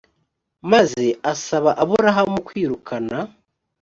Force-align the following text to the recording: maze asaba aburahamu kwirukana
maze 0.71 1.05
asaba 1.31 1.71
aburahamu 1.81 2.37
kwirukana 2.47 3.17